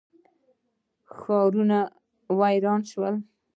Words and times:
ښارونه 1.17 1.79
ویران 2.39 2.81
شول. 2.91 3.15